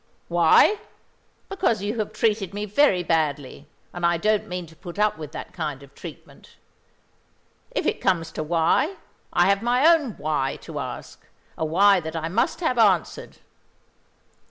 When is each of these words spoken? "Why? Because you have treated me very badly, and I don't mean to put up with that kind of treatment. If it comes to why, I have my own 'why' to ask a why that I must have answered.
"Why? 0.29 0.79
Because 1.47 1.83
you 1.83 1.99
have 1.99 2.11
treated 2.11 2.55
me 2.55 2.65
very 2.65 3.03
badly, 3.03 3.67
and 3.93 4.03
I 4.03 4.17
don't 4.17 4.47
mean 4.47 4.65
to 4.65 4.75
put 4.75 4.97
up 4.97 5.15
with 5.19 5.31
that 5.33 5.53
kind 5.53 5.83
of 5.83 5.93
treatment. 5.93 6.55
If 7.69 7.85
it 7.85 8.01
comes 8.01 8.31
to 8.31 8.41
why, 8.43 8.95
I 9.31 9.45
have 9.45 9.61
my 9.61 9.85
own 9.85 10.13
'why' 10.13 10.55
to 10.61 10.79
ask 10.79 11.27
a 11.55 11.65
why 11.65 11.99
that 11.99 12.15
I 12.15 12.29
must 12.29 12.61
have 12.61 12.79
answered. 12.79 13.37